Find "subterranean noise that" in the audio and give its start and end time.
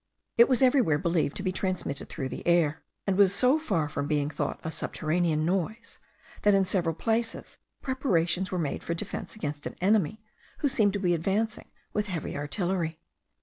4.71-6.55